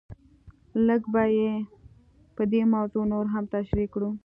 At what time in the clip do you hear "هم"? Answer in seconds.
3.33-3.43